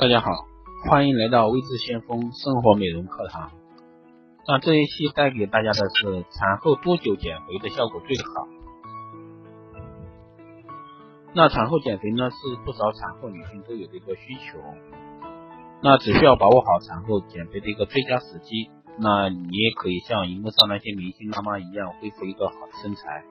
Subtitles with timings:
[0.00, 0.30] 大家好，
[0.88, 3.50] 欢迎来到微智先锋生活美容课堂。
[4.46, 8.46] 那这一期带给大家的是产后多久减肥的效果最好？
[11.34, 14.60] 那产后减肥呢，是不少产后女性都有的一个需求。
[15.82, 18.70] 那只需要把握好产后减肥的一个最佳时机，
[19.00, 23.24] 那你也可以像荧幕上那些明星妈妈一样，恢复一个好的身材。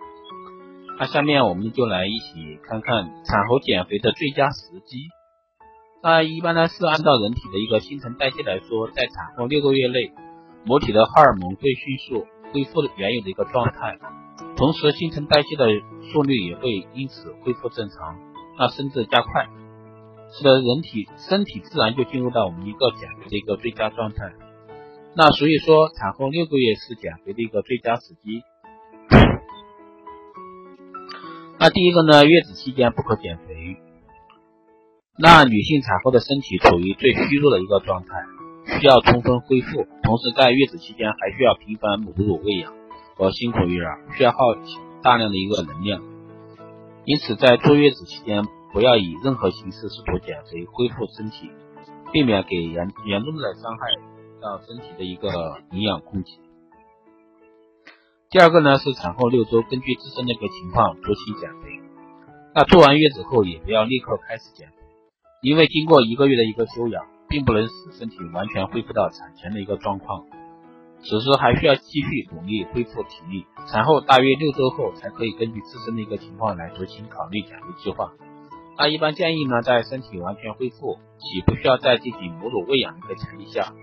[0.99, 4.97] 那下面我们就来一起看看产后减肥的最佳时机。
[6.03, 10.13] 那一般呢是按照人体的一个新陈代谢来说，在产后六个月内，
[10.63, 13.97] 母体的荷尔蒙会迅速恢复原有的一个状态，
[14.55, 15.65] 同时新陈代谢的
[16.11, 18.19] 速率也会因此恢复正常，
[18.59, 19.47] 那甚至加快，
[20.31, 24.33] 使得人体身体自然就进入到我们一个减肥的一个最佳状态。
[25.15, 28.43] 那所以说，产后六个月是减肥的一个最佳时机。
[31.59, 33.86] 那第一个呢，月子期间不可减肥。
[35.19, 42.71] 那女性产后的身体处于最虚弱的一个状态，需要充分恢复，同时在月子期间还需要频繁母乳喂养
[43.15, 44.37] 和辛苦育儿，需要耗
[45.01, 46.03] 大量的一个能量。
[47.03, 51.49] 因此，在坐月子期间，不要以任何形式试图减肥恢复身体，
[52.13, 53.87] 避免给严严重的伤害
[54.39, 55.31] 到身体的一个
[55.71, 56.29] 营养供给。
[58.29, 61.81] 第二个呢是产后六周，根据自身的一个情况酌情减肥。
[62.53, 64.76] 那做完月子后，也不要立刻开始减肥。
[65.41, 70.25] 因为经过一个月的一个休养，并不能使身体完全恢复到产前的一个状况，
[70.99, 73.45] 此时还需要继续努力恢复体力。
[73.67, 78.11] 产后大约六周后，才可以根据自身的一个情况来酌情考虑减肥计划。
[78.79, 83.73] 那一般建议呢，在身体完全恢复且不需要再进行母乳喂养的一个前提下，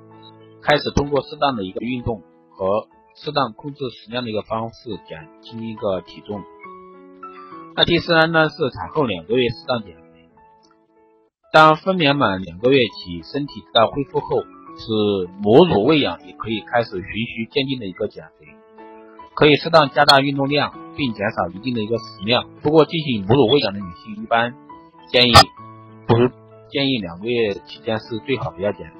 [0.60, 6.42] 开始通过适当的一个运动和适当控制食量的一个方式减轻一个体重。
[7.76, 10.03] 那第三呢，是产后两个月适当减。
[11.54, 18.46] 当分娩满两个月起，身体得到恢复后，是母乳喂养也可以开始循序渐进的一个减肥，
[19.36, 22.44] 可以适当加大运动量，并减少一定的一个食量。
[22.60, 24.52] 不过，进行母乳喂养的女性一般
[25.06, 25.32] 建议
[26.08, 26.16] 不
[26.70, 28.96] 建议两个月期间是最好不要减肥，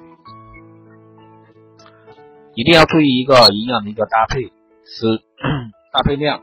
[2.53, 4.53] 一定要注意一个营养的一个搭配，
[4.85, 5.21] 是
[5.91, 6.41] 搭配量，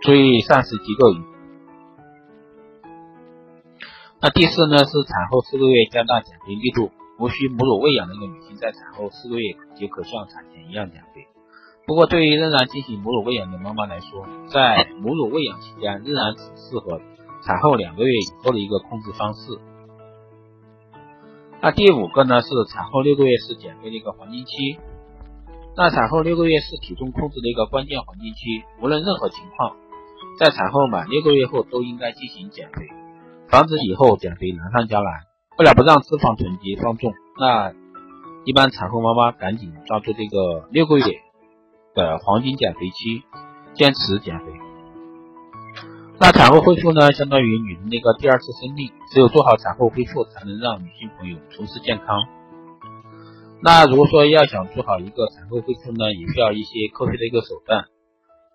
[0.00, 1.35] 注意膳食结构。
[4.26, 11.28] 那第四呢是产后四个月加大减肥力度，无需母乳喂养的一个女性在产后四个月即可像产前一样减肥。
[11.86, 17.00] 不过对于仍然进行母乳喂养的妈妈来说，在母乳喂养期间仍然只适合
[17.44, 19.60] 产后两个月以后的一个控制方式。
[21.62, 24.80] 那第五个呢是产后六个月是减肥的一个黄金期。
[25.76, 29.76] 那产后六个月是体重控制的一个关键黄金期，无论任何情况，
[30.40, 32.88] 在产后满六个月后都应该进行减肥。
[33.48, 35.12] 防止以后减肥难上加难，
[35.58, 37.72] 为了不让脂肪囤积放纵，那
[38.44, 41.04] 一般产后妈妈赶紧抓住这个六个月
[41.94, 43.22] 的黄金减肥期，
[43.74, 44.46] 坚持减肥。
[46.18, 52.26] 那产后恢复呢，相当于女人那个第二次生命，只有做好产后恢复，才能让女性朋友重拾健康。
[53.62, 57.84] 那如果说要想做好一个产后恢复呢，也需要一些科学的一个手段，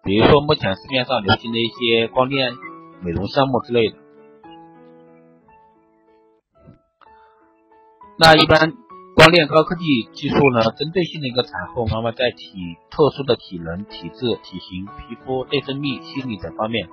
[0.03, 2.53] 比如说目前市面上流行的一些光电
[3.01, 4.00] 美容项目之类的。
[8.21, 8.77] 那一般
[9.15, 9.83] 光电高科技
[10.13, 12.53] 技术呢，针对性的一个产后妈妈在体
[12.91, 16.87] 特殊的体能、体质、体型、皮肤、内分泌、心理等方面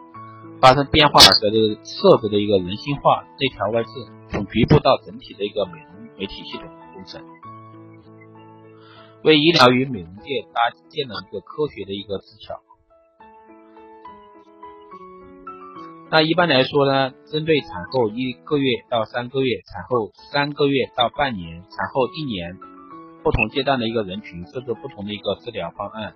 [0.58, 3.90] 发生变化的这个设置的一个人性化内调外治，
[4.30, 7.20] 从局部到整体的一个美容美体系统工程，
[9.22, 12.54] 为医疗与美容界搭建了一个科学的一个技巧。
[16.10, 22.56] 那一般来说呢，针对产后一个月到三个月、产后三个月到半年、产后一年
[23.22, 26.14] 不同阶段的一个人群，设置不同的一个治疗方案，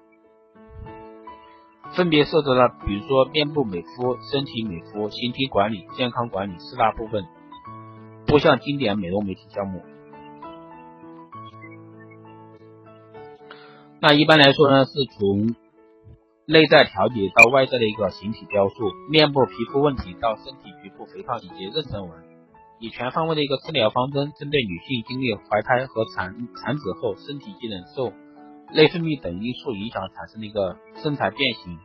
[1.94, 7.24] 分别设置了比如说面部美肤、身体美肤、形体管理、健康管理四大部分
[8.26, 9.82] 多项经典美容美体项目。
[14.00, 15.54] 那一般来说呢，是从
[16.52, 22.12] 内在调节到外在的一个形体雕塑，面部皮肤问题到身体局部肥胖以及妊娠纹，
[22.78, 28.12] 以全方位的一个治疗方针，针对女性经历怀胎和产产子后身体机能受
[28.74, 31.78] 内分泌等因素影响产生的一个身材变形。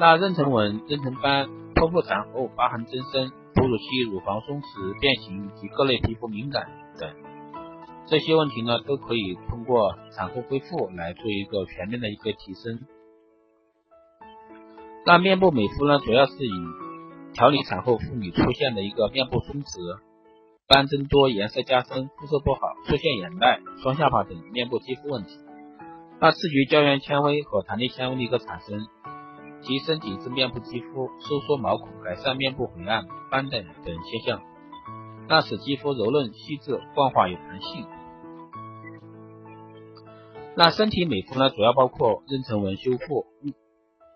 [0.00, 1.46] 那妊娠纹、妊娠斑、
[1.76, 6.66] 剖腹产后疤痕增生、哺乳期乳房松弛变形以及各类皮肤敏感
[6.98, 7.08] 等
[8.08, 12.80] 这些问题呢，都可以通过产后恢复来做一个全面的一个提升。
[15.06, 16.50] 那面部美肤呢，主要是以
[17.34, 19.98] 调理产后妇女出现的一个面部松弛、
[20.66, 25.38] 斑增多、颜色加深、肤色不好、出现眼袋、双下巴等面部肌肤问题。
[26.20, 28.86] 那刺激胶原纤维和弹力纤维的一个产生，
[29.60, 34.40] 提升紧致面部肌肤，收缩毛孔，改善面部灰暗、斑等等现象。
[35.28, 37.86] 那使肌肤柔润、细致、光滑有弹性。
[40.56, 43.26] 那身体美肤呢，主要包括妊娠纹修复、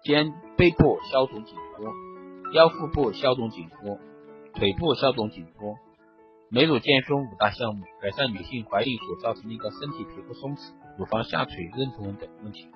[0.09, 1.85] 肩背部消肿紧肤、
[2.55, 3.99] 腰腹部消肿紧肤、
[4.55, 5.77] 腿部消肿紧肤、
[6.49, 12.69] 美乳健胸五大项目，改善女性怀孕所造成的一个身体皮肤松弛、乳房下垂、妊娠纹等问题。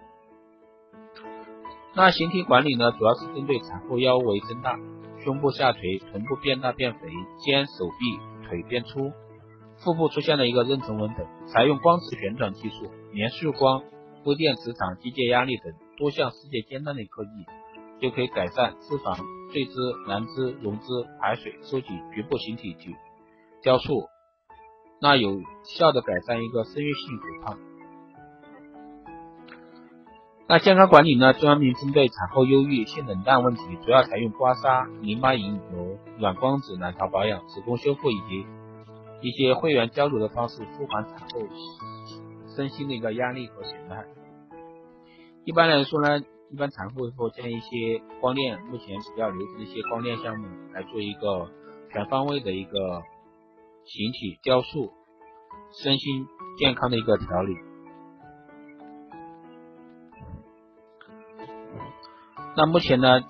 [1.94, 4.78] 那形体管理呢，主要是针对产后腰围增大、
[5.24, 7.08] 胸部下垂、臀部变大变肥、
[7.38, 9.10] 肩手臂腿变粗。
[9.82, 13.82] 腹部出现了一个妊娠纹等，采用光磁旋转技术、连续光、
[14.26, 17.30] 微电磁场、机械压力等多项世界尖端的科技，
[18.00, 19.16] 就可以改善脂肪
[19.52, 19.72] 坠脂、
[20.08, 20.86] 燃脂、溶脂、
[21.20, 22.96] 排水、收紧局部形体及
[23.62, 24.08] 雕塑，
[25.00, 27.56] 那有效的改善一个生育性肥胖。
[30.48, 38.44] 那健康管理呢，专门针对产后忧郁、性冷淡问题，主要采用刮痧、淋巴引流、软光子、卵巢保养、子宫修复以及。
[39.20, 41.46] 一些会员交流的方式，舒缓产后
[42.56, 44.04] 身心的一个压力和损害。
[45.44, 51.50] 一般来说呢，一般产后后建议一些光电，目前比较流行的一些光电项目来做一个
[51.90, 53.02] 全方位的一个
[53.84, 54.92] 形体雕塑、
[55.82, 56.26] 身心
[56.58, 57.56] 健康的一个调理。
[62.56, 63.20] 那目前呢，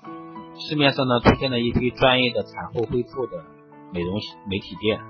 [0.69, 3.43] 市面上呢出现了一批专业的产后恢复的
[3.91, 5.01] 美容媒体店。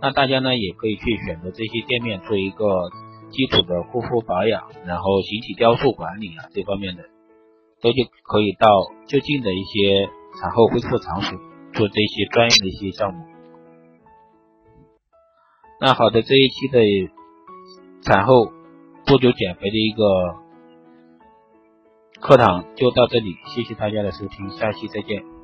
[0.00, 2.64] 那大家呢也可以去选择这些店面做一个
[3.30, 7.04] 基础的护肤保养，然后形体雕塑管理啊这方面的，
[7.80, 8.68] 都就可以到
[9.06, 10.08] 就近的一些
[10.40, 11.38] 产后恢复场所
[11.74, 13.24] 做这些专业的一些项目。
[15.80, 16.80] 那好的，这一期的
[18.02, 18.50] 产后
[19.06, 20.36] 不久减肥的一个
[22.20, 25.37] 课堂就到这里，谢谢大家的收听，下期再见。